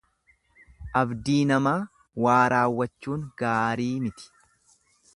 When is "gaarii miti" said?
3.43-4.31